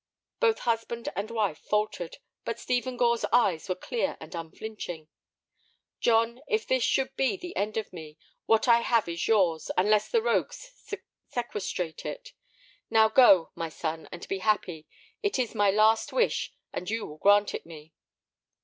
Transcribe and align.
Both 0.39 0.61
husband 0.61 1.09
and 1.15 1.29
wife 1.29 1.59
faltered, 1.59 2.17
but 2.43 2.59
Stephen 2.59 2.97
Gore's 2.97 3.23
eyes 3.31 3.69
were 3.69 3.75
clear 3.75 4.17
and 4.19 4.33
unflinching. 4.33 5.09
"John, 5.99 6.41
if 6.47 6.65
this 6.65 6.81
should 6.81 7.15
be 7.15 7.37
the 7.37 7.55
end 7.55 7.77
of 7.77 7.93
me, 7.93 8.17
what 8.47 8.67
I 8.67 8.79
have 8.79 9.07
is 9.07 9.27
yours, 9.27 9.69
unless 9.77 10.09
the 10.09 10.23
rogues 10.23 10.91
sequestrate 11.29 12.03
it. 12.03 12.33
Now 12.89 13.09
go, 13.09 13.51
my 13.53 13.69
son, 13.69 14.09
and 14.11 14.27
be 14.27 14.39
happy. 14.39 14.87
It 15.21 15.37
is 15.37 15.53
my 15.53 15.69
last 15.69 16.11
wish, 16.11 16.51
and 16.73 16.89
you 16.89 17.05
will 17.05 17.17
grant 17.19 17.53
it 17.53 17.67
me." 17.67 17.93